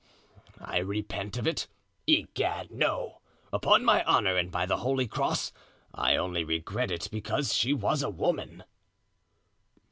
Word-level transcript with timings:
I 0.59 0.79
repent 0.79 1.37
of 1.37 1.45
it? 1.45 1.67
Egad! 2.07 2.71
no. 2.71 3.21
Upon 3.53 3.85
my 3.85 4.03
honor 4.05 4.35
and 4.35 4.49
by 4.51 4.65
the 4.65 4.77
holy 4.77 5.05
cross; 5.07 5.51
I 5.93 6.15
only 6.15 6.43
regret 6.43 6.89
it 6.89 7.07
because 7.11 7.53
she 7.53 7.71
was 7.71 8.01
a 8.01 8.09
woman." 8.09 8.63